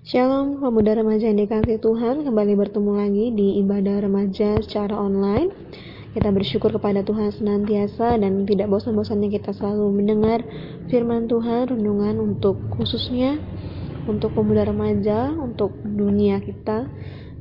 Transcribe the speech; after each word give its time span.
Shalom 0.00 0.64
pemuda 0.64 0.96
remaja 0.96 1.28
yang 1.28 1.44
dikasih 1.44 1.76
Tuhan. 1.76 2.24
Kembali 2.24 2.56
bertemu 2.56 2.92
lagi 3.04 3.36
di 3.36 3.60
ibadah 3.60 4.00
remaja 4.00 4.56
secara 4.64 4.96
online. 4.96 5.52
Kita 6.16 6.32
bersyukur 6.32 6.72
kepada 6.72 7.04
Tuhan 7.04 7.28
senantiasa 7.28 8.16
Dan 8.16 8.48
tidak 8.48 8.72
bosan-bosannya 8.72 9.28
kita 9.28 9.52
selalu 9.52 9.92
mendengar 9.92 10.40
firman 10.88 11.28
Tuhan 11.28 11.68
Renungan 11.76 12.16
untuk 12.16 12.58
khususnya 12.74 13.36
Untuk 14.08 14.32
pemuda 14.32 14.64
remaja 14.66 15.36
Untuk 15.36 15.76
dunia 15.84 16.40
kita 16.40 16.88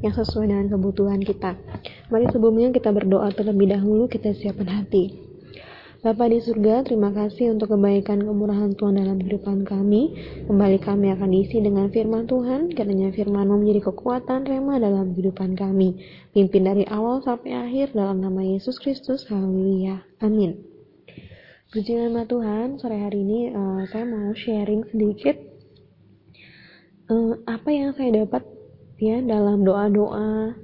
Yang 0.03 0.27
sesuai 0.27 0.51
dengan 0.51 0.67
kebutuhan 0.67 1.23
kita. 1.23 1.55
Mari 2.11 2.27
sebelumnya 2.27 2.75
kita 2.75 2.91
berdoa 2.91 3.31
terlebih 3.31 3.71
dahulu 3.71 4.11
Kita 4.11 4.35
siapkan 4.35 4.83
hati 4.83 5.28
Bapa 5.99 6.31
di 6.31 6.39
surga, 6.39 6.87
terima 6.87 7.11
kasih 7.11 7.51
untuk 7.51 7.75
kebaikan 7.75 8.23
kemurahan 8.23 8.71
Tuhan 8.71 9.03
dalam 9.03 9.19
kehidupan 9.19 9.67
kami. 9.67 10.15
Kembali 10.47 10.79
kami 10.79 11.11
akan 11.11 11.27
diisi 11.27 11.59
dengan 11.59 11.91
firman 11.91 12.23
Tuhan, 12.23 12.71
karena 12.71 13.11
firman 13.11 13.51
menjadi 13.51 13.91
kekuatan 13.91 14.47
rema 14.47 14.79
dalam 14.79 15.11
kehidupan 15.11 15.59
kami. 15.59 15.99
Pimpin 16.31 16.71
dari 16.71 16.87
awal 16.87 17.19
sampai 17.19 17.51
akhir 17.51 17.91
dalam 17.91 18.23
nama 18.23 18.39
Yesus 18.39 18.79
Kristus. 18.79 19.27
Haleluya. 19.27 19.99
Amin. 20.23 20.63
Puji 21.67 21.91
nama 21.99 22.23
Tuhan, 22.23 22.79
sore 22.79 22.95
hari 22.95 23.19
ini 23.19 23.51
uh, 23.51 23.83
saya 23.91 24.07
mau 24.07 24.31
sharing 24.31 24.87
sedikit 24.95 25.35
uh, 27.11 27.43
apa 27.43 27.75
yang 27.75 27.91
saya 27.99 28.23
dapat 28.23 28.47
ya 29.03 29.19
dalam 29.19 29.67
doa-doa 29.67 30.55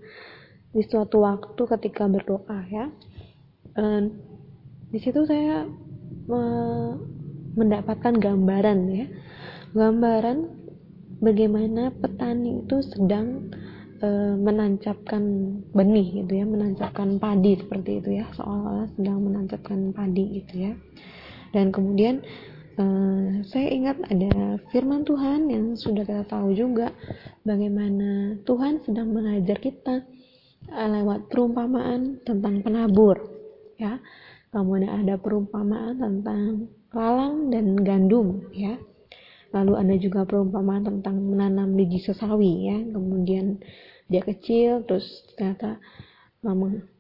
di 0.72 0.80
suatu 0.88 1.27
waktu 1.27 1.59
ketika 1.59 2.08
berdoa 2.08 2.58
ya. 2.72 2.88
Uh, 3.75 4.31
di 4.95 5.04
situ 5.04 5.27
saya 5.27 5.67
me 6.31 6.44
mendapatkan 7.59 8.16
gambaran 8.16 8.80
ya. 8.95 9.08
Gambaran 9.76 10.48
bagaimana 11.20 11.91
petani 11.91 12.63
itu 12.63 12.80
sedang 12.80 13.52
e, 14.00 14.08
menancapkan 14.39 15.23
benih 15.75 16.23
gitu 16.23 16.31
ya 16.39 16.47
menancapkan 16.47 17.19
padi 17.19 17.59
seperti 17.59 18.00
itu 18.00 18.23
ya. 18.23 18.25
Seolah-olah 18.39 18.88
sedang 18.95 19.19
menancapkan 19.19 19.92
padi 19.92 20.39
gitu 20.39 20.72
ya. 20.72 20.72
Dan 21.52 21.75
kemudian 21.75 22.23
e, 22.80 22.86
saya 23.52 23.67
ingat 23.67 24.00
ada 24.08 24.64
firman 24.72 25.03
Tuhan 25.03 25.52
yang 25.52 25.75
sudah 25.75 26.08
kita 26.08 26.23
tahu 26.31 26.56
juga 26.56 26.95
bagaimana 27.44 28.39
Tuhan 28.47 28.80
sedang 28.88 29.12
mengajar 29.12 29.59
kita 29.59 30.08
e, 30.72 30.81
lewat 30.88 31.28
perumpamaan 31.28 32.23
tentang 32.23 32.64
penabur 32.64 33.36
ya 33.75 34.00
kemudian 34.56 35.03
ada 35.03 35.20
perumpamaan 35.20 36.00
tentang 36.00 36.72
lalang 36.95 37.52
dan 37.52 37.75
gandum 37.84 38.48
ya. 38.56 38.80
Lalu 39.52 39.73
ada 39.75 39.95
juga 40.00 40.23
perumpamaan 40.23 40.88
tentang 40.88 41.20
menanam 41.20 41.75
biji 41.75 42.00
sesawi 42.00 42.72
ya. 42.72 42.80
Kemudian 42.80 43.59
dia 44.08 44.23
kecil 44.23 44.88
terus 44.88 45.03
ternyata 45.36 45.84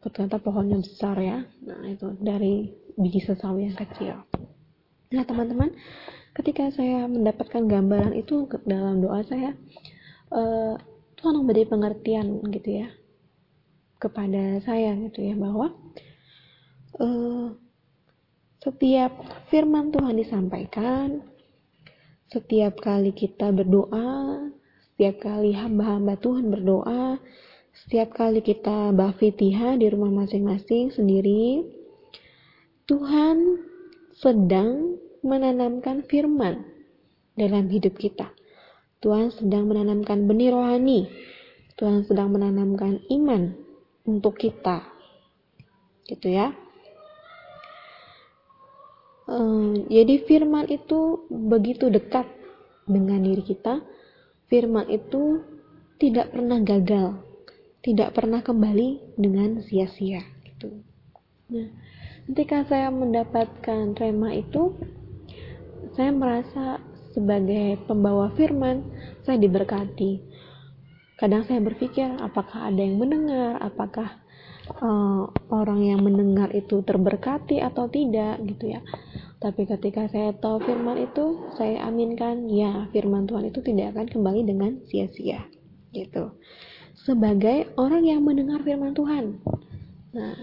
ternyata 0.03 0.37
pohonnya 0.43 0.83
besar 0.83 1.15
ya. 1.23 1.47
Nah 1.63 1.81
itu 1.87 2.11
dari 2.19 2.75
biji 2.99 3.23
sesawi 3.23 3.71
yang 3.71 3.77
kecil. 3.79 4.19
Nah 5.15 5.23
teman-teman 5.23 5.71
ketika 6.35 6.67
saya 6.75 7.07
mendapatkan 7.07 7.63
gambaran 7.63 8.11
itu 8.19 8.51
dalam 8.67 8.99
doa 8.99 9.23
saya 9.23 9.55
uh, 10.35 10.75
Tuhan 11.15 11.39
memberi 11.39 11.63
pengertian 11.63 12.43
gitu 12.51 12.83
ya 12.83 12.91
kepada 13.95 14.59
saya 14.67 14.93
gitu 15.07 15.23
ya 15.23 15.39
bahwa 15.39 15.71
uh, 16.99 17.53
setiap 18.63 19.11
firman 19.53 19.93
Tuhan 19.93 20.17
disampaikan, 20.17 21.21
setiap 22.33 22.81
kali 22.81 23.13
kita 23.13 23.53
berdoa, 23.53 24.49
setiap 24.93 25.21
kali 25.21 25.53
hamba-hamba 25.53 26.17
Tuhan 26.17 26.49
berdoa, 26.49 27.21
setiap 27.85 28.15
kali 28.15 28.41
kita 28.41 28.89
bafitiha 28.95 29.77
di 29.77 29.91
rumah 29.91 30.25
masing-masing 30.25 30.89
sendiri, 30.95 31.67
Tuhan 32.89 33.61
sedang 34.17 34.97
menanamkan 35.21 36.07
firman 36.07 36.63
dalam 37.35 37.67
hidup 37.67 37.99
kita. 37.99 38.31
Tuhan 39.03 39.29
sedang 39.29 39.69
menanamkan 39.69 40.25
benih 40.25 40.49
rohani. 40.49 41.05
Tuhan 41.75 42.07
sedang 42.07 42.31
menanamkan 42.33 43.03
iman 43.11 43.53
untuk 44.07 44.39
kita. 44.39 44.81
Gitu 46.07 46.33
ya. 46.33 46.64
Jadi 49.89 50.21
firman 50.29 50.69
itu 50.69 51.25
begitu 51.33 51.89
dekat 51.89 52.29
dengan 52.85 53.25
diri 53.25 53.41
kita. 53.41 53.81
Firman 54.45 54.85
itu 54.93 55.41
tidak 55.97 56.29
pernah 56.29 56.61
gagal, 56.61 57.17
tidak 57.81 58.13
pernah 58.13 58.45
kembali 58.45 59.17
dengan 59.17 59.65
sia-sia. 59.65 60.21
Gitu. 60.45 60.69
Nah, 61.49 61.67
ketika 62.29 62.69
saya 62.69 62.93
mendapatkan 62.93 63.97
rema 63.97 64.29
itu, 64.37 64.77
saya 65.97 66.13
merasa 66.13 66.77
sebagai 67.17 67.81
pembawa 67.89 68.29
firman, 68.37 68.85
saya 69.25 69.41
diberkati. 69.41 70.21
Kadang 71.17 71.49
saya 71.49 71.63
berpikir, 71.65 72.05
apakah 72.21 72.69
ada 72.69 72.77
yang 72.77 73.01
mendengar, 73.01 73.57
apakah 73.57 74.21
uh, 74.77 75.25
orang 75.49 75.81
yang 75.81 76.05
mendengar 76.05 76.53
itu 76.53 76.85
terberkati 76.85 77.63
atau 77.63 77.89
tidak 77.89 78.37
gitu 78.45 78.77
ya 78.77 78.81
tapi 79.43 79.67
ketika 79.67 80.07
saya 80.09 80.31
tahu 80.37 80.63
firman 80.63 80.99
itu 81.05 81.51
saya 81.59 81.83
aminkan 81.85 82.47
ya 82.47 82.87
firman 82.95 83.27
Tuhan 83.27 83.51
itu 83.51 83.59
tidak 83.61 83.95
akan 83.95 84.07
kembali 84.07 84.41
dengan 84.47 84.71
sia-sia 84.87 85.43
gitu 85.91 86.31
sebagai 86.95 87.69
orang 87.75 88.03
yang 88.07 88.21
mendengar 88.23 88.63
firman 88.63 88.95
Tuhan 88.95 89.39
nah 90.15 90.35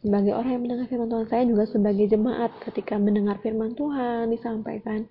sebagai 0.00 0.32
orang 0.32 0.50
yang 0.56 0.62
mendengar 0.64 0.86
firman 0.88 1.08
Tuhan 1.12 1.26
saya 1.28 1.42
juga 1.44 1.64
sebagai 1.68 2.06
jemaat 2.08 2.50
ketika 2.64 2.96
mendengar 2.96 3.36
firman 3.44 3.76
Tuhan 3.76 4.32
disampaikan 4.32 5.04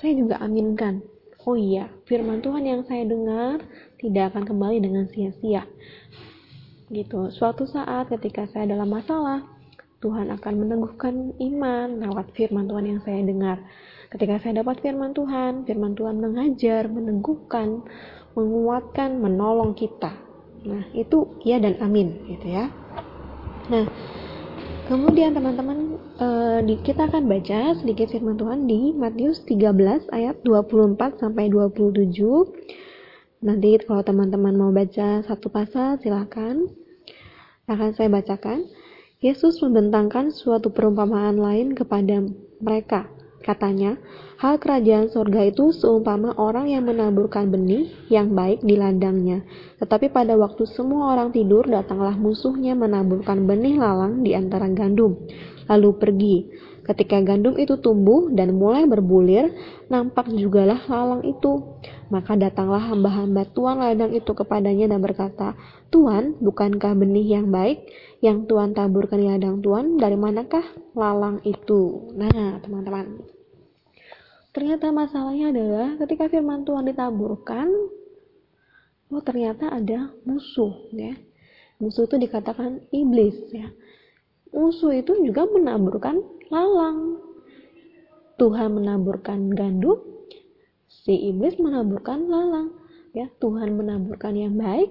saya 0.00 0.12
juga 0.16 0.40
aminkan 0.40 1.04
oh 1.44 1.54
iya 1.54 1.92
firman 2.08 2.40
Tuhan 2.40 2.64
yang 2.64 2.80
saya 2.88 3.04
dengar 3.04 3.60
tidak 4.00 4.32
akan 4.32 4.44
kembali 4.48 4.78
dengan 4.80 5.04
sia-sia 5.12 5.68
gitu. 6.90 7.30
Suatu 7.34 7.66
saat 7.66 8.10
ketika 8.10 8.46
saya 8.50 8.70
dalam 8.70 8.90
masalah, 8.90 9.42
Tuhan 10.06 10.30
akan 10.38 10.54
meneguhkan 10.54 11.34
iman 11.34 11.88
lewat 11.98 12.30
firman 12.38 12.70
Tuhan 12.70 12.86
yang 12.86 13.00
saya 13.02 13.26
dengar. 13.26 13.58
Ketika 14.06 14.38
saya 14.38 14.62
dapat 14.62 14.78
firman 14.78 15.10
Tuhan, 15.10 15.66
firman 15.66 15.98
Tuhan 15.98 16.22
mengajar, 16.22 16.86
meneguhkan, 16.86 17.82
menguatkan, 18.38 19.18
menolong 19.18 19.74
kita. 19.74 20.14
Nah, 20.62 20.86
itu 20.94 21.42
ya 21.42 21.58
dan 21.58 21.74
amin 21.82 22.22
gitu 22.30 22.46
ya. 22.46 22.70
Nah, 23.66 23.90
kemudian 24.86 25.34
teman-teman 25.34 25.98
uh, 26.22 26.62
kita 26.86 27.10
akan 27.10 27.26
baca 27.26 27.74
sedikit 27.82 28.14
firman 28.14 28.38
Tuhan 28.38 28.70
di 28.70 28.94
Matius 28.94 29.42
13 29.42 30.06
ayat 30.14 30.38
24 30.46 31.18
sampai 31.18 31.50
27. 31.50 32.14
Nanti 33.42 33.74
kalau 33.82 34.06
teman-teman 34.06 34.54
mau 34.54 34.70
baca 34.70 35.26
satu 35.26 35.50
pasal 35.50 35.98
silahkan. 35.98 36.62
Akan 37.66 37.90
saya 37.98 38.06
bacakan. 38.06 38.62
Yesus 39.16 39.64
membentangkan 39.64 40.28
suatu 40.28 40.68
perumpamaan 40.68 41.40
lain 41.40 41.72
kepada 41.72 42.20
mereka. 42.60 43.08
Katanya, 43.40 43.96
hal 44.36 44.60
kerajaan 44.60 45.08
sorga 45.08 45.40
itu 45.48 45.72
seumpama 45.72 46.36
orang 46.36 46.68
yang 46.68 46.84
menaburkan 46.84 47.48
benih 47.48 47.88
yang 48.12 48.36
baik 48.36 48.60
di 48.60 48.76
ladangnya. 48.76 49.40
Tetapi 49.80 50.12
pada 50.12 50.36
waktu 50.36 50.68
semua 50.68 51.16
orang 51.16 51.32
tidur, 51.32 51.64
datanglah 51.64 52.12
musuhnya 52.12 52.76
menaburkan 52.76 53.48
benih 53.48 53.80
lalang 53.80 54.20
di 54.20 54.36
antara 54.36 54.68
gandum. 54.68 55.16
Lalu 55.64 55.90
pergi. 55.96 56.36
Ketika 56.86 57.18
gandum 57.18 57.58
itu 57.58 57.74
tumbuh 57.82 58.30
dan 58.30 58.54
mulai 58.54 58.86
berbulir, 58.86 59.50
nampak 59.90 60.30
jugalah 60.30 60.78
lalang 60.86 61.26
itu. 61.26 61.82
Maka 62.14 62.38
datanglah 62.38 62.78
hamba-hamba 62.78 63.42
tuan 63.50 63.82
ladang 63.82 64.14
itu 64.14 64.30
kepadanya 64.30 64.94
dan 64.94 65.02
berkata, 65.02 65.58
Tuan, 65.90 66.38
bukankah 66.38 66.94
benih 66.94 67.26
yang 67.26 67.50
baik 67.50 67.90
yang 68.22 68.46
Tuhan 68.46 68.70
taburkan 68.70 69.18
di 69.18 69.26
ladang 69.26 69.58
Tuan? 69.66 69.98
Dari 69.98 70.14
manakah 70.14 70.62
lalang 70.94 71.42
itu? 71.42 72.14
Nah, 72.14 72.62
teman-teman. 72.62 73.18
Ternyata 74.54 74.94
masalahnya 74.94 75.50
adalah 75.50 75.98
ketika 76.06 76.30
firman 76.30 76.62
Tuhan 76.62 76.86
ditaburkan, 76.86 77.66
oh 79.10 79.22
ternyata 79.26 79.74
ada 79.74 80.14
musuh, 80.22 80.86
ya. 80.94 81.18
Musuh 81.82 82.06
itu 82.06 82.14
dikatakan 82.14 82.86
iblis, 82.94 83.36
ya. 83.50 83.74
Musuh 84.56 84.96
itu 84.96 85.12
juga 85.20 85.44
menaburkan 85.44 86.24
lalang. 86.48 87.20
Tuhan 88.40 88.72
menaburkan 88.72 89.52
gandum, 89.52 90.00
si 90.88 91.12
iblis 91.28 91.60
menaburkan 91.60 92.24
lalang. 92.24 92.72
Ya, 93.12 93.28
Tuhan 93.36 93.76
menaburkan 93.76 94.32
yang 94.32 94.56
baik, 94.56 94.88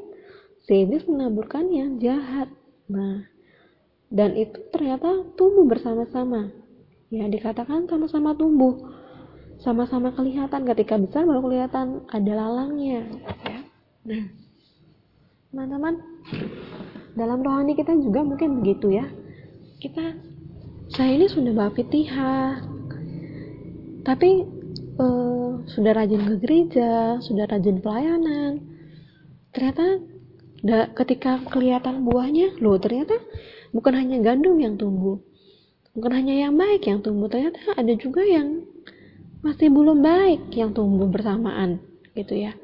si 0.69 0.85
iblis 0.85 1.05
menaburkan 1.09 1.69
yang 1.73 1.97
jahat. 1.97 2.49
Nah, 2.89 3.25
dan 4.13 4.37
itu 4.37 4.61
ternyata 4.69 5.25
tumbuh 5.33 5.65
bersama-sama. 5.65 6.53
Ya, 7.09 7.25
dikatakan 7.25 7.89
sama-sama 7.89 8.37
tumbuh. 8.37 8.77
sama-sama 9.63 10.11
kelihatan 10.11 10.67
ketika 10.67 10.99
besar 10.99 11.23
baru 11.23 11.47
kelihatan 11.47 12.03
ada 12.11 12.31
lalangnya 12.35 13.07
ya 13.07 13.61
nah 14.03 14.23
teman-teman 15.51 15.95
dalam 17.15 17.39
rohani 17.39 17.73
kita 17.79 17.95
juga 17.95 18.27
mungkin 18.27 18.59
begitu 18.59 18.91
ya 18.91 19.07
kita 19.85 20.17
saya 20.97 21.13
ini 21.13 21.29
sudah 21.29 21.53
bapitihah 21.53 22.57
tapi 24.01 24.41
uh, 24.97 25.61
sudah 25.69 25.93
rajin 25.93 26.25
ke 26.25 26.35
gereja 26.41 27.21
sudah 27.21 27.45
rajin 27.45 27.85
pelayanan. 27.85 28.65
Ternyata 29.53 30.01
da, 30.65 30.89
ketika 30.89 31.37
kelihatan 31.53 32.01
buahnya 32.01 32.57
loh 32.65 32.81
ternyata 32.81 33.13
bukan 33.77 33.93
hanya 33.93 34.17
gandum 34.25 34.57
yang 34.57 34.73
tumbuh. 34.73 35.21
Bukan 35.93 36.11
hanya 36.17 36.49
yang 36.49 36.57
baik 36.57 36.89
yang 36.89 37.05
tumbuh 37.05 37.29
ternyata 37.29 37.77
ada 37.77 37.93
juga 37.93 38.25
yang 38.25 38.65
masih 39.45 39.69
belum 39.69 40.01
baik 40.01 40.49
yang 40.49 40.73
tumbuh 40.73 41.05
bersamaan 41.05 41.77
gitu 42.17 42.33
ya. 42.33 42.57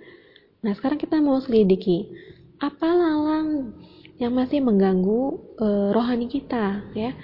Nah 0.65 0.73
sekarang 0.73 0.97
kita 0.97 1.21
mau 1.21 1.37
selidiki 1.37 2.09
apa 2.57 2.89
lalang 2.89 3.77
yang 4.21 4.37
masih 4.37 4.61
mengganggu 4.61 5.41
e, 5.57 5.67
rohani 5.89 6.29
kita 6.29 6.85
ya. 6.93 7.17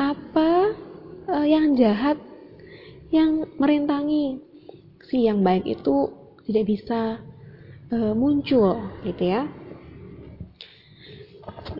Apa 0.00 0.72
e, 1.28 1.36
yang 1.44 1.76
jahat 1.76 2.16
yang 3.12 3.44
merintangi 3.60 4.40
si 5.04 5.28
yang 5.28 5.44
baik 5.44 5.68
itu 5.68 6.08
tidak 6.48 6.64
bisa 6.64 7.20
e, 7.92 8.16
muncul 8.16 8.80
gitu 9.04 9.22
ya? 9.28 9.44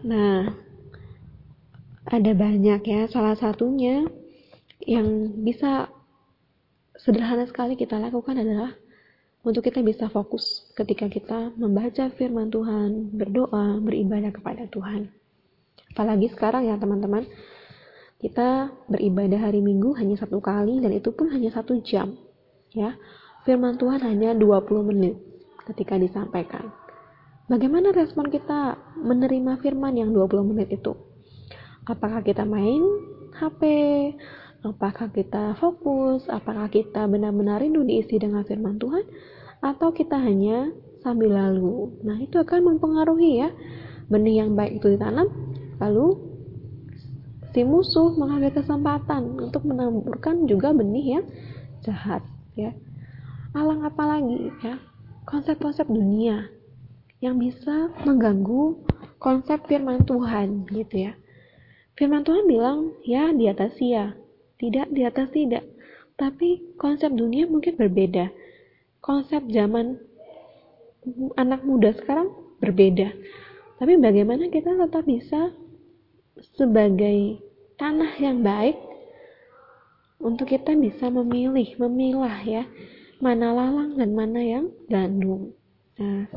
Nah 0.04 0.52
ada 2.12 2.32
banyak 2.37 2.84
ya. 2.84 3.08
Salah 3.08 3.40
satunya 3.40 4.04
yang 4.84 5.32
bisa 5.40 5.88
sederhana 7.00 7.49
sekali 7.49 7.72
kita 7.72 7.96
lakukan 7.96 8.37
adalah 8.37 8.76
untuk 9.42 9.66
kita 9.66 9.82
bisa 9.82 10.06
fokus 10.06 10.70
ketika 10.78 11.10
kita 11.10 11.50
membaca 11.58 12.06
firman 12.14 12.46
Tuhan, 12.46 13.10
berdoa, 13.10 13.82
beribadah 13.82 14.30
kepada 14.30 14.70
Tuhan. 14.70 15.10
Apalagi 15.92 16.30
sekarang 16.30 16.70
ya 16.70 16.78
teman-teman, 16.78 17.26
kita 18.22 18.70
beribadah 18.86 19.50
hari 19.50 19.58
Minggu 19.58 19.98
hanya 19.98 20.14
satu 20.14 20.38
kali 20.38 20.78
dan 20.78 20.94
itu 20.94 21.10
pun 21.10 21.26
hanya 21.34 21.50
satu 21.50 21.82
jam. 21.82 22.14
Ya, 22.70 22.94
firman 23.42 23.76
Tuhan 23.76 24.00
hanya 24.06 24.32
20 24.32 24.88
menit 24.88 25.18
ketika 25.66 25.98
disampaikan. 25.98 26.70
Bagaimana 27.50 27.90
respon 27.90 28.30
kita 28.30 28.78
menerima 28.94 29.58
firman 29.58 29.98
yang 29.98 30.14
20 30.14 30.54
menit 30.54 30.70
itu? 30.70 30.94
Apakah 31.84 32.22
kita 32.22 32.46
main 32.46 32.80
HP? 33.34 33.60
Apakah 34.62 35.11
kita 35.11 35.59
fokus? 35.59 36.31
Apakah 36.31 36.70
kita 36.70 37.11
benar-benar 37.11 37.59
rindu 37.59 37.82
diisi 37.82 38.14
dengan 38.14 38.47
firman 38.47 38.79
Tuhan? 38.79 39.03
Atau 39.59 39.91
kita 39.91 40.14
hanya 40.14 40.70
sambil 41.03 41.35
lalu? 41.35 41.91
Nah, 42.06 42.23
itu 42.23 42.38
akan 42.38 42.75
mempengaruhi 42.75 43.43
ya. 43.43 43.50
Benih 44.06 44.47
yang 44.47 44.55
baik 44.55 44.79
itu 44.79 44.94
ditanam, 44.94 45.26
lalu 45.82 46.14
si 47.50 47.67
musuh 47.67 48.14
mengambil 48.14 48.55
kesempatan 48.55 49.41
untuk 49.41 49.67
menaburkan 49.67 50.47
juga 50.47 50.70
benih 50.70 51.19
yang 51.19 51.25
jahat 51.82 52.23
ya. 52.55 52.70
Alang 53.53 53.82
apa 53.82 54.03
lagi 54.06 54.53
ya? 54.62 54.79
Konsep-konsep 55.26 55.91
dunia 55.91 56.50
yang 57.23 57.38
bisa 57.38 57.91
mengganggu 58.03 58.82
konsep 59.23 59.62
firman 59.70 60.03
Tuhan 60.03 60.67
gitu 60.70 61.11
ya. 61.11 61.12
Firman 61.94 62.26
Tuhan 62.26 62.50
bilang 62.50 62.99
ya 63.06 63.31
di 63.31 63.47
atas 63.47 63.79
ya, 63.79 64.17
tidak 64.62 64.87
di 64.94 65.03
atas 65.03 65.29
tidak. 65.35 65.67
Tapi 66.14 66.79
konsep 66.79 67.11
dunia 67.11 67.50
mungkin 67.50 67.75
berbeda. 67.75 68.31
Konsep 69.03 69.43
zaman 69.50 69.99
anak 71.35 71.67
muda 71.67 71.91
sekarang 71.99 72.31
berbeda. 72.62 73.11
Tapi 73.82 73.99
bagaimana 73.99 74.47
kita 74.47 74.79
tetap 74.79 75.03
bisa 75.03 75.50
sebagai 76.55 77.43
tanah 77.75 78.14
yang 78.23 78.47
baik 78.47 78.79
untuk 80.23 80.55
kita 80.55 80.79
bisa 80.79 81.11
memilih, 81.11 81.67
memilah 81.82 82.38
ya, 82.47 82.62
mana 83.19 83.50
lalang 83.50 83.99
dan 83.99 84.14
mana 84.14 84.38
yang 84.38 84.70
gandum. 84.87 85.50
Nah, 85.99 86.31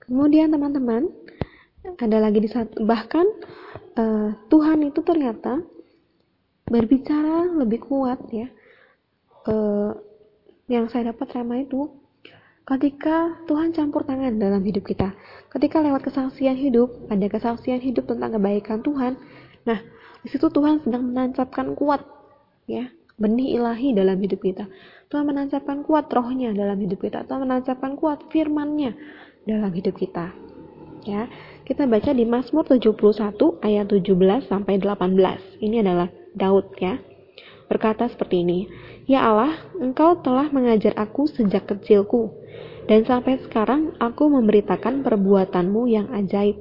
kemudian 0.00 0.48
teman-teman 0.48 1.12
ada 2.00 2.18
lagi 2.18 2.40
di 2.40 2.48
bahkan 2.88 3.28
uh, 4.00 4.32
Tuhan 4.48 4.88
itu 4.88 5.04
ternyata 5.04 5.60
berbicara 6.66 7.46
lebih 7.54 7.82
kuat 7.86 8.18
ya 8.30 8.50
uh, 9.46 9.94
yang 10.66 10.90
saya 10.90 11.14
dapat 11.14 11.30
sama 11.30 11.62
itu 11.62 11.90
ketika 12.66 13.38
Tuhan 13.46 13.70
campur 13.70 14.02
tangan 14.02 14.34
dalam 14.34 14.62
hidup 14.66 14.82
kita 14.82 15.14
ketika 15.54 15.78
lewat 15.78 16.02
kesaksian 16.02 16.58
hidup 16.58 16.90
ada 17.06 17.26
kesaksian 17.30 17.78
hidup 17.78 18.10
tentang 18.10 18.34
kebaikan 18.34 18.82
Tuhan 18.82 19.14
nah 19.62 19.78
di 20.26 20.28
situ 20.34 20.50
Tuhan 20.50 20.82
sedang 20.82 21.06
menancapkan 21.06 21.78
kuat 21.78 22.02
ya 22.66 22.90
benih 23.16 23.56
ilahi 23.56 23.96
dalam 23.96 24.20
hidup 24.20 24.44
kita. 24.44 24.68
Tuhan 25.08 25.24
menancapkan 25.24 25.86
kuat 25.86 26.10
rohnya 26.12 26.52
dalam 26.52 26.76
hidup 26.76 27.00
kita 27.00 27.24
Tuhan 27.24 27.46
menancapkan 27.46 27.96
kuat 27.96 28.26
firmannya 28.28 28.92
dalam 29.48 29.70
hidup 29.72 29.96
kita 29.96 30.34
ya. 31.08 31.30
Kita 31.66 31.82
baca 31.86 32.14
di 32.14 32.22
Mazmur 32.22 32.62
71 32.66 32.98
ayat 33.62 33.86
17 33.90 34.50
sampai 34.50 34.78
18 34.78 35.62
ini 35.62 35.82
adalah 35.82 36.06
Daud 36.36 36.76
ya. 36.76 37.00
Berkata 37.66 38.06
seperti 38.06 38.46
ini, 38.46 38.70
Ya 39.10 39.26
Allah, 39.26 39.58
Engkau 39.82 40.22
telah 40.22 40.46
mengajar 40.54 40.94
aku 40.94 41.26
sejak 41.26 41.66
kecilku, 41.66 42.30
dan 42.86 43.02
sampai 43.02 43.42
sekarang 43.42 43.96
aku 43.98 44.30
memberitakan 44.30 45.02
perbuatanmu 45.02 45.82
yang 45.90 46.06
ajaib. 46.14 46.54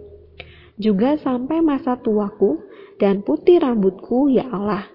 Juga 0.76 1.16
sampai 1.22 1.62
masa 1.62 1.96
tuaku 2.02 2.66
dan 2.98 3.22
putih 3.22 3.62
rambutku, 3.62 4.34
ya 4.34 4.50
Allah. 4.50 4.90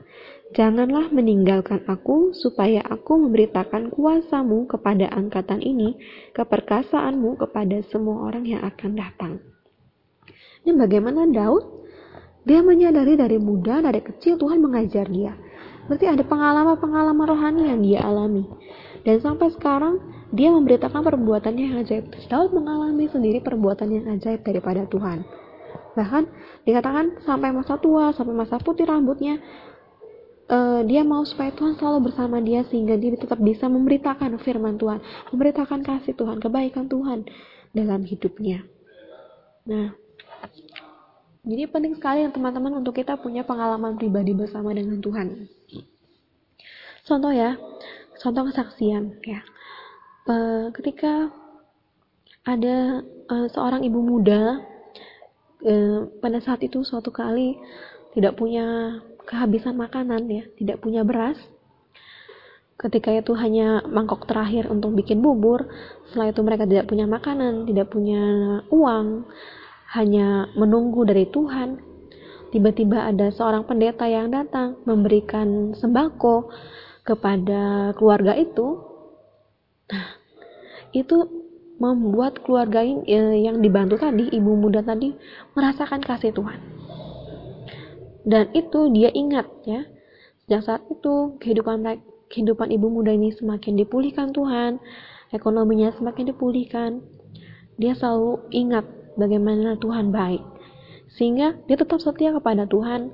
Janganlah 0.51 1.15
meninggalkan 1.15 1.87
aku, 1.87 2.35
supaya 2.35 2.83
aku 2.83 3.23
memberitakan 3.23 3.95
kuasamu 3.95 4.67
kepada 4.67 5.07
angkatan 5.15 5.63
ini, 5.63 5.95
keperkasaanmu 6.35 7.39
kepada 7.39 7.87
semua 7.87 8.27
orang 8.27 8.51
yang 8.51 8.63
akan 8.67 8.99
datang. 8.99 9.33
Ini 10.67 10.75
bagaimana 10.75 11.25
Daud 11.31 11.80
dia 12.51 12.67
menyadari 12.67 13.15
dari 13.15 13.39
muda, 13.39 13.79
dari 13.79 14.03
kecil 14.03 14.35
Tuhan 14.35 14.59
mengajar 14.59 15.07
dia. 15.07 15.39
Berarti 15.87 16.11
ada 16.11 16.27
pengalaman-pengalaman 16.27 17.27
rohani 17.31 17.63
yang 17.71 17.79
dia 17.79 18.03
alami. 18.03 18.43
Dan 19.07 19.23
sampai 19.23 19.55
sekarang 19.55 20.03
dia 20.35 20.51
memberitakan 20.51 20.99
perbuatannya 20.99 21.65
yang 21.71 21.79
ajaib. 21.79 22.11
Daud 22.27 22.51
mengalami 22.51 23.07
sendiri 23.07 23.39
perbuatan 23.39 23.89
yang 23.95 24.07
ajaib 24.19 24.43
daripada 24.43 24.83
Tuhan. 24.91 25.23
Bahkan 25.95 26.23
dikatakan 26.67 27.23
sampai 27.23 27.55
masa 27.55 27.79
tua, 27.79 28.11
sampai 28.19 28.35
masa 28.35 28.59
putih 28.59 28.87
rambutnya, 28.87 29.39
uh, 30.51 30.83
dia 30.83 31.07
mau 31.07 31.23
supaya 31.23 31.55
Tuhan 31.55 31.79
selalu 31.79 32.11
bersama 32.11 32.43
dia 32.43 32.67
sehingga 32.67 32.99
dia 32.99 33.15
tetap 33.15 33.39
bisa 33.39 33.71
memberitakan 33.71 34.43
firman 34.43 34.75
Tuhan, 34.75 34.99
memberitakan 35.31 35.87
kasih 35.87 36.19
Tuhan, 36.19 36.43
kebaikan 36.43 36.91
Tuhan 36.91 37.31
dalam 37.71 38.03
hidupnya. 38.03 38.67
Nah, 39.71 39.95
jadi 41.41 41.73
penting 41.73 41.97
sekali 41.97 42.29
teman-teman 42.29 42.85
untuk 42.85 43.01
kita 43.01 43.17
punya 43.17 43.41
pengalaman 43.49 43.97
pribadi 43.97 44.37
bersama 44.37 44.77
dengan 44.77 45.01
Tuhan. 45.01 45.49
Contoh 47.09 47.33
ya, 47.33 47.57
contoh 48.21 48.45
kesaksian 48.53 49.25
ya. 49.25 49.41
E, 50.29 50.35
ketika 50.77 51.33
ada 52.45 53.01
e, 53.05 53.35
seorang 53.57 53.81
ibu 53.89 54.05
muda 54.05 54.61
e, 55.65 56.05
pada 56.21 56.45
saat 56.45 56.61
itu 56.61 56.85
suatu 56.85 57.09
kali 57.09 57.57
tidak 58.13 58.37
punya 58.37 59.01
kehabisan 59.25 59.81
makanan 59.81 60.29
ya, 60.29 60.45
tidak 60.61 60.85
punya 60.85 61.09
beras. 61.09 61.41
Ketika 62.77 63.17
itu 63.17 63.33
hanya 63.37 63.81
mangkok 63.89 64.29
terakhir 64.29 64.69
untuk 64.69 64.93
bikin 64.93 65.25
bubur, 65.25 65.69
setelah 66.09 66.33
itu 66.33 66.41
mereka 66.45 66.65
tidak 66.69 66.89
punya 66.89 67.05
makanan, 67.09 67.69
tidak 67.69 67.93
punya 67.93 68.21
uang, 68.73 69.25
hanya 69.91 70.47
menunggu 70.55 71.03
dari 71.03 71.27
Tuhan. 71.27 71.83
Tiba-tiba 72.51 73.07
ada 73.07 73.31
seorang 73.31 73.63
pendeta 73.63 74.11
yang 74.11 74.31
datang 74.31 74.79
memberikan 74.83 75.75
sembako 75.75 76.51
kepada 77.07 77.95
keluarga 77.95 78.35
itu. 78.35 78.83
Nah, 79.91 80.07
itu 80.91 81.17
membuat 81.79 82.43
keluarga 82.45 82.83
yang 82.85 83.63
dibantu 83.63 83.97
tadi, 83.97 84.29
ibu 84.35 84.53
muda 84.59 84.83
tadi, 84.83 85.15
merasakan 85.55 86.03
kasih 86.03 86.35
Tuhan. 86.35 86.61
Dan 88.27 88.53
itu 88.53 88.93
dia 88.93 89.09
ingat 89.15 89.49
ya. 89.65 89.87
Sejak 90.45 90.63
saat 90.67 90.83
itu 90.91 91.41
kehidupan 91.41 91.87
kehidupan 92.29 92.69
ibu 92.75 92.91
muda 92.91 93.15
ini 93.15 93.33
semakin 93.33 93.81
dipulihkan 93.81 94.35
Tuhan, 94.35 94.83
ekonominya 95.33 95.95
semakin 95.95 96.35
dipulihkan. 96.35 97.01
Dia 97.81 97.97
selalu 97.97 98.45
ingat 98.53 98.85
bagaimana 99.19 99.79
Tuhan 99.79 100.11
baik 100.15 100.43
sehingga 101.15 101.59
dia 101.67 101.77
tetap 101.79 101.99
setia 101.99 102.35
kepada 102.35 102.67
Tuhan 102.67 103.11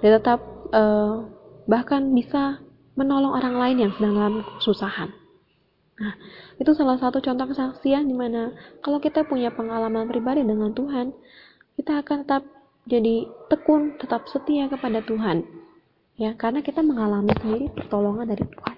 dia 0.00 0.16
tetap 0.20 0.40
uh, 0.72 1.28
bahkan 1.68 2.10
bisa 2.12 2.60
menolong 2.98 3.32
orang 3.32 3.54
lain 3.56 3.76
yang 3.86 3.92
sedang 3.96 4.12
dalam 4.16 4.34
kesusahan. 4.58 5.08
Nah, 6.00 6.14
itu 6.56 6.72
salah 6.72 6.96
satu 6.96 7.20
contoh 7.20 7.46
kesaksian 7.48 8.08
di 8.08 8.16
mana 8.16 8.56
kalau 8.80 9.00
kita 9.00 9.24
punya 9.28 9.52
pengalaman 9.52 10.08
pribadi 10.08 10.40
dengan 10.44 10.72
Tuhan, 10.72 11.12
kita 11.76 12.00
akan 12.00 12.24
tetap 12.24 12.42
jadi 12.88 13.28
tekun, 13.52 14.00
tetap 14.00 14.24
setia 14.32 14.66
kepada 14.66 15.04
Tuhan. 15.04 15.44
Ya, 16.16 16.36
karena 16.36 16.60
kita 16.60 16.84
mengalami 16.84 17.32
sendiri 17.40 17.72
pertolongan 17.72 18.28
dari 18.28 18.44
Tuhan. 18.44 18.76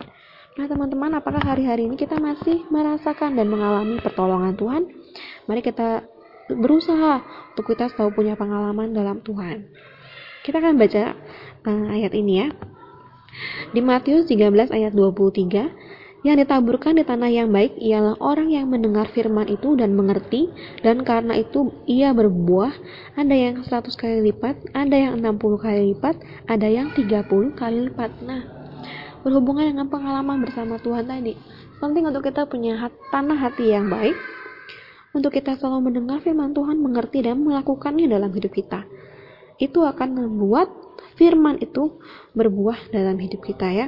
Nah, 0.53 0.67
teman-teman, 0.69 1.11
apakah 1.17 1.43
hari-hari 1.43 1.89
ini 1.89 1.97
kita 1.97 2.21
masih 2.21 2.63
merasakan 2.69 3.35
dan 3.35 3.49
mengalami 3.49 3.99
pertolongan 3.99 4.55
Tuhan? 4.55 4.83
Mari 5.49 5.63
kita 5.65 6.07
berusaha 6.51 7.23
untuk 7.55 7.71
kita 7.71 7.93
tahu 7.95 8.11
punya 8.11 8.35
pengalaman 8.35 8.91
dalam 8.91 9.23
Tuhan. 9.23 9.71
Kita 10.43 10.59
akan 10.59 10.75
baca 10.75 11.15
uh, 11.67 11.87
ayat 11.95 12.13
ini 12.19 12.33
ya. 12.43 12.49
Di 13.71 13.81
Matius 13.81 14.29
13 14.29 14.75
ayat 14.75 14.93
23, 14.93 16.23
yang 16.23 16.39
ditaburkan 16.39 16.95
di 16.95 17.03
tanah 17.03 17.31
yang 17.35 17.51
baik 17.51 17.75
ialah 17.83 18.15
orang 18.23 18.55
yang 18.55 18.71
mendengar 18.71 19.11
firman 19.11 19.51
itu 19.51 19.75
dan 19.75 19.99
mengerti, 19.99 20.55
dan 20.79 21.03
karena 21.03 21.35
itu 21.35 21.75
ia 21.83 22.15
berbuah, 22.15 22.71
ada 23.19 23.35
yang 23.35 23.67
100 23.67 23.91
kali 23.99 24.31
lipat, 24.31 24.71
ada 24.71 24.95
yang 24.95 25.19
60 25.19 25.59
kali 25.59 25.81
lipat, 25.95 26.15
ada 26.47 26.69
yang 26.71 26.95
30 26.95 27.59
kali 27.59 27.91
lipat. 27.91 28.11
Nah, 28.23 28.47
berhubungan 29.27 29.75
dengan 29.75 29.91
pengalaman 29.91 30.47
bersama 30.47 30.79
Tuhan 30.79 31.11
tadi, 31.11 31.35
penting 31.83 32.07
untuk 32.07 32.23
kita 32.23 32.47
punya 32.47 32.79
hat, 32.79 32.95
tanah 33.11 33.39
hati 33.43 33.75
yang 33.75 33.91
baik, 33.91 34.15
untuk 35.13 35.33
kita 35.37 35.61
selalu 35.61 35.93
mendengar 35.93 36.25
firman 36.25 36.57
Tuhan, 36.57 36.81
mengerti 36.81 37.25
dan 37.25 37.45
melakukannya 37.45 38.09
dalam 38.09 38.33
hidup 38.33 38.53
kita. 38.53 38.85
Itu 39.61 39.85
akan 39.85 40.17
membuat 40.17 40.73
firman 41.21 41.61
itu 41.61 42.01
berbuah 42.33 42.91
dalam 42.91 43.21
hidup 43.21 43.45
kita 43.45 43.69
ya. 43.69 43.87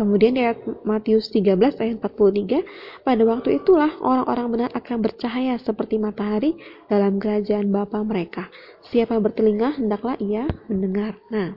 Kemudian 0.00 0.32
di 0.32 0.40
Matius 0.88 1.28
13 1.28 1.76
ayat 1.76 2.00
43, 2.00 3.04
pada 3.04 3.22
waktu 3.28 3.60
itulah 3.60 4.00
orang-orang 4.00 4.46
benar 4.48 4.70
akan 4.72 4.96
bercahaya 5.04 5.60
seperti 5.60 6.00
matahari 6.00 6.56
dalam 6.88 7.20
kerajaan 7.20 7.68
Bapa 7.68 8.00
mereka. 8.00 8.48
Siapa 8.88 9.20
bertelinga 9.20 9.76
hendaklah 9.76 10.16
ia 10.16 10.48
mendengar. 10.72 11.20
Nah, 11.28 11.52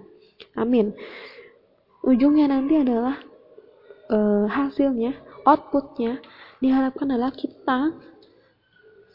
amin. 0.60 0.92
Ujungnya 2.04 2.52
nanti 2.52 2.84
adalah 2.84 3.16
e, 4.12 4.18
hasilnya, 4.52 5.16
outputnya 5.48 6.20
diharapkan 6.60 7.16
adalah 7.16 7.32
kita 7.32 7.96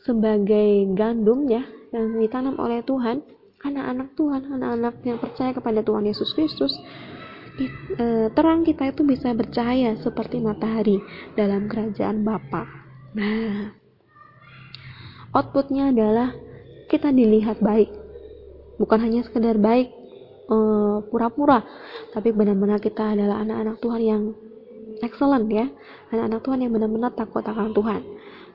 sebagai 0.07 0.87
gandum 0.95 1.49
ya 1.49 1.65
yang 1.95 2.21
ditanam 2.21 2.59
oleh 2.61 2.85
Tuhan, 2.85 3.25
anak-anak 3.65 4.15
Tuhan, 4.15 4.43
anak-anak 4.55 4.95
yang 5.03 5.19
percaya 5.19 5.51
kepada 5.57 5.81
Tuhan 5.81 6.05
Yesus 6.07 6.31
Kristus 6.37 6.75
Eh, 7.59 8.27
terang 8.39 8.63
kita 8.63 8.87
itu 8.87 9.03
bisa 9.03 9.35
bercahaya 9.35 9.99
seperti 9.99 10.39
matahari 10.39 11.03
dalam 11.35 11.67
kerajaan 11.67 12.23
Bapa. 12.23 12.63
Nah, 13.19 13.75
outputnya 15.35 15.91
adalah 15.91 16.39
kita 16.87 17.11
dilihat 17.11 17.59
baik, 17.59 17.91
bukan 18.79 19.03
hanya 19.03 19.27
sekedar 19.27 19.59
baik 19.59 19.91
eh, 20.47 20.97
pura-pura, 21.11 21.67
tapi 22.15 22.31
benar-benar 22.31 22.79
kita 22.79 23.19
adalah 23.19 23.43
anak-anak 23.43 23.77
Tuhan 23.83 24.03
yang 24.07 24.23
excellent 25.03 25.51
ya, 25.51 25.67
anak-anak 26.15 26.41
Tuhan 26.47 26.59
yang 26.63 26.73
benar-benar 26.79 27.11
takut 27.19 27.43
akan 27.43 27.75
Tuhan. 27.75 28.03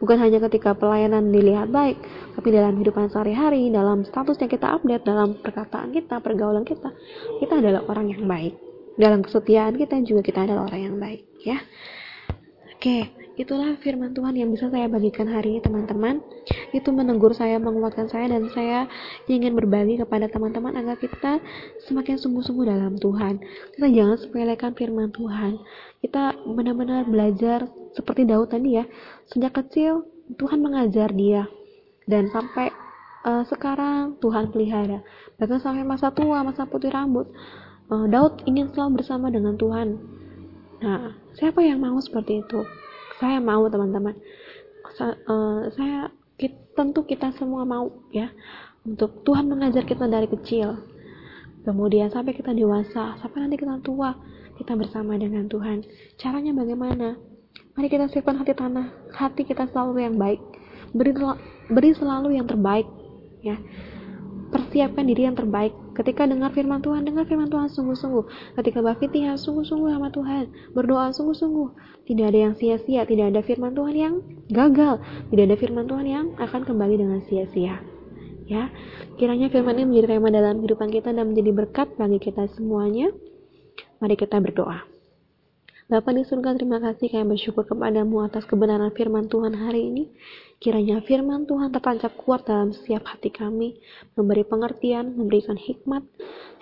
Bukan 0.03 0.19
hanya 0.19 0.43
ketika 0.51 0.75
pelayanan 0.75 1.31
dilihat 1.31 1.71
baik, 1.71 1.95
tapi 2.35 2.51
dalam 2.51 2.75
kehidupan 2.75 3.07
sehari-hari, 3.07 3.71
dalam 3.71 4.03
status 4.03 4.35
yang 4.43 4.51
kita 4.51 4.67
update, 4.75 5.07
dalam 5.07 5.39
perkataan 5.39 5.95
kita, 5.95 6.19
pergaulan 6.19 6.67
kita, 6.67 6.91
kita 7.39 7.63
adalah 7.63 7.87
orang 7.87 8.11
yang 8.11 8.27
baik. 8.27 8.59
Dalam 8.99 9.23
kesetiaan 9.23 9.79
kita 9.79 10.03
juga 10.03 10.21
kita 10.21 10.43
adalah 10.43 10.67
orang 10.67 10.81
yang 10.91 10.95
baik 10.99 11.23
ya. 11.41 11.57
Oke 12.75 13.22
itulah 13.33 13.73
firman 13.81 14.13
Tuhan 14.13 14.37
yang 14.37 14.53
bisa 14.53 14.69
saya 14.69 14.85
bagikan 14.85 15.25
hari 15.25 15.57
ini 15.57 15.61
teman-teman. 15.65 16.21
Itu 16.69 16.93
menegur 16.93 17.33
saya 17.33 17.57
menguatkan 17.57 18.05
saya 18.09 18.29
dan 18.29 18.49
saya 18.53 18.85
ingin 19.25 19.57
berbagi 19.57 19.97
kepada 19.97 20.29
teman-teman 20.29 20.77
agar 20.77 20.97
kita 21.01 21.41
semakin 21.89 22.21
sungguh-sungguh 22.21 22.65
dalam 22.69 23.01
Tuhan. 23.01 23.41
Kita 23.73 23.87
jangan 23.89 24.17
sepelekan 24.21 24.71
firman 24.77 25.09
Tuhan. 25.09 25.57
Kita 26.05 26.37
benar-benar 26.45 27.09
belajar 27.09 27.65
seperti 27.97 28.29
Daud 28.29 28.53
tadi 28.53 28.77
ya. 28.77 28.85
Sejak 29.29 29.57
kecil 29.57 30.05
Tuhan 30.37 30.61
mengajar 30.61 31.09
dia. 31.09 31.49
Dan 32.05 32.29
sampai 32.29 32.69
uh, 33.25 33.43
sekarang 33.49 34.19
Tuhan 34.21 34.53
pelihara. 34.53 35.01
Bahkan 35.41 35.59
sampai 35.63 35.81
masa 35.81 36.13
tua 36.13 36.45
masa 36.45 36.69
putih 36.69 36.93
rambut. 36.93 37.25
Uh, 37.89 38.05
Daud 38.05 38.45
ingin 38.45 38.69
selalu 38.71 39.01
bersama 39.01 39.33
dengan 39.33 39.57
Tuhan. 39.57 39.97
Nah, 40.83 41.15
siapa 41.39 41.63
yang 41.63 41.79
mau 41.79 41.95
seperti 42.03 42.43
itu? 42.43 42.61
Saya 43.23 43.39
mau, 43.39 43.63
teman-teman. 43.71 44.19
Sa 44.99 45.15
uh, 45.15 45.71
saya 45.71 46.11
kita, 46.35 46.75
tentu 46.75 47.07
kita 47.07 47.31
semua 47.39 47.63
mau 47.63 48.03
ya 48.11 48.27
untuk 48.83 49.23
Tuhan 49.23 49.47
mengajar 49.47 49.87
kita 49.87 50.11
dari 50.11 50.27
kecil. 50.27 50.75
Kemudian 51.63 52.11
sampai 52.11 52.35
kita 52.35 52.51
dewasa, 52.51 53.15
sampai 53.23 53.47
nanti 53.47 53.55
kita 53.55 53.79
tua, 53.79 54.11
kita 54.59 54.75
bersama 54.75 55.15
dengan 55.15 55.47
Tuhan. 55.47 55.87
Caranya 56.19 56.51
bagaimana? 56.51 57.15
Mari 57.79 57.87
kita 57.87 58.11
siapkan 58.11 58.35
hati 58.35 58.51
tanah, 58.51 58.91
hati 59.15 59.47
kita 59.47 59.71
selalu 59.71 60.03
yang 60.03 60.19
baik. 60.19 60.43
Beri, 60.91 61.15
beri 61.71 61.95
selalu 61.95 62.35
yang 62.35 62.43
terbaik, 62.43 62.85
ya 63.39 63.55
persiapkan 64.51 65.07
diri 65.07 65.31
yang 65.31 65.39
terbaik. 65.39 65.71
Ketika 65.93 66.25
dengar 66.25 66.49
firman 66.53 66.81
Tuhan, 66.81 67.05
dengar 67.05 67.29
firman 67.29 67.49
Tuhan 67.49 67.69
sungguh-sungguh. 67.69 68.57
Ketika 68.57 68.81
berfitihah, 68.81 69.37
sungguh-sungguh 69.37 69.93
sama 69.93 70.09
Tuhan. 70.09 70.49
Berdoa 70.73 71.13
sungguh-sungguh. 71.13 71.69
Tidak 72.03 72.25
ada 72.27 72.39
yang 72.49 72.53
sia-sia, 72.57 73.07
tidak 73.07 73.31
ada 73.31 73.39
firman 73.45 73.71
Tuhan 73.71 73.95
yang 73.95 74.13
gagal, 74.51 74.99
tidak 75.31 75.43
ada 75.47 75.55
firman 75.55 75.85
Tuhan 75.87 76.05
yang 76.05 76.25
akan 76.35 76.61
kembali 76.67 76.95
dengan 76.99 77.19
sia-sia. 77.29 77.79
Ya, 78.43 78.67
kiranya 79.15 79.47
firman 79.47 79.79
ini 79.79 79.87
menjadi 79.87 80.19
tema 80.19 80.27
dalam 80.27 80.59
kehidupan 80.59 80.91
kita 80.91 81.15
dan 81.15 81.31
menjadi 81.31 81.55
berkat 81.55 81.95
bagi 81.95 82.19
kita 82.19 82.51
semuanya. 82.51 83.07
Mari 84.03 84.19
kita 84.19 84.35
berdoa. 84.43 84.92
Bapa 85.83 86.15
di 86.15 86.23
surga, 86.23 86.55
terima 86.55 86.79
kasih 86.79 87.11
kami 87.11 87.35
bersyukur 87.35 87.67
kepadamu 87.67 88.23
atas 88.23 88.47
kebenaran 88.47 88.95
firman 88.95 89.27
Tuhan 89.27 89.51
hari 89.51 89.91
ini. 89.91 90.15
Kiranya 90.63 91.03
firman 91.03 91.43
Tuhan 91.43 91.75
tertancap 91.75 92.15
kuat 92.23 92.47
dalam 92.47 92.71
setiap 92.71 93.03
hati 93.03 93.27
kami, 93.27 93.83
memberi 94.15 94.47
pengertian, 94.47 95.11
memberikan 95.11 95.59
hikmat, 95.59 96.07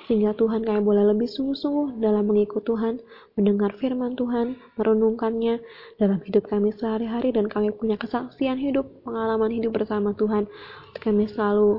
sehingga 0.09 0.33
Tuhan 0.33 0.65
kami 0.65 0.81
boleh 0.81 1.05
lebih 1.13 1.29
sungguh-sungguh 1.29 2.01
dalam 2.01 2.33
mengikut 2.33 2.65
Tuhan, 2.65 2.97
mendengar 3.37 3.77
firman 3.77 4.17
Tuhan, 4.17 4.57
merenungkannya 4.81 5.61
dalam 6.01 6.17
hidup 6.25 6.49
kami 6.49 6.73
sehari-hari, 6.73 7.29
dan 7.29 7.45
kami 7.45 7.69
punya 7.77 8.01
kesaksian 8.01 8.57
hidup, 8.57 8.89
pengalaman 9.05 9.53
hidup 9.53 9.77
bersama 9.77 10.17
Tuhan. 10.17 10.49
Kami 10.97 11.29
selalu 11.29 11.77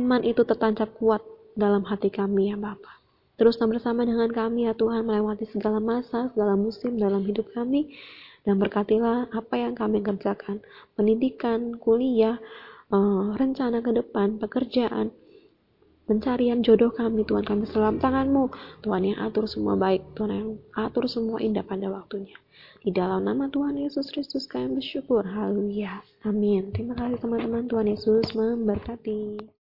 iman 0.00 0.24
itu 0.24 0.48
tertancap 0.48 0.96
kuat 0.96 1.20
dalam 1.52 1.84
hati 1.84 2.08
kami 2.08 2.48
ya 2.48 2.56
Bapak. 2.56 3.01
Teruslah 3.42 3.66
bersama 3.66 4.06
dengan 4.06 4.30
kami 4.30 4.70
ya 4.70 4.72
Tuhan 4.78 5.02
melewati 5.02 5.50
segala 5.50 5.82
masa, 5.82 6.30
segala 6.30 6.54
musim 6.54 6.94
dalam 6.94 7.26
hidup 7.26 7.50
kami 7.50 7.90
dan 8.46 8.62
berkatilah 8.62 9.34
apa 9.34 9.58
yang 9.58 9.74
kami 9.74 9.98
kerjakan, 9.98 10.62
pendidikan, 10.94 11.74
kuliah, 11.74 12.38
uh, 12.94 13.34
rencana 13.34 13.82
ke 13.82 13.90
depan, 13.98 14.38
pekerjaan, 14.38 15.10
pencarian 16.06 16.62
jodoh 16.62 16.94
kami, 16.94 17.26
Tuhan 17.26 17.42
kami 17.42 17.66
selalu 17.66 17.98
tanganmu, 17.98 18.44
Tuhan 18.86 19.10
yang 19.10 19.18
atur 19.18 19.50
semua 19.50 19.74
baik, 19.74 20.06
Tuhan 20.14 20.30
yang 20.30 20.50
atur 20.78 21.10
semua 21.10 21.42
indah 21.42 21.66
pada 21.66 21.90
waktunya. 21.90 22.38
Di 22.78 22.94
dalam 22.94 23.26
nama 23.26 23.50
Tuhan 23.50 23.74
Yesus 23.74 24.14
Kristus 24.14 24.46
kami 24.46 24.78
bersyukur. 24.78 25.26
Haleluya. 25.26 25.98
Amin. 26.22 26.70
Terima 26.70 26.94
kasih 26.94 27.18
teman-teman. 27.18 27.66
Tuhan 27.66 27.90
Yesus 27.90 28.38
memberkati. 28.38 29.50